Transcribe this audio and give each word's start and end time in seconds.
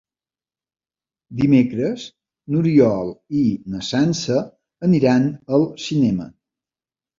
Dimecres 1.41 2.05
n'Oriol 2.55 3.13
i 3.41 3.43
na 3.75 3.83
Sança 3.91 4.41
aniran 4.91 5.31
al 5.61 5.71
cinema. 5.87 6.31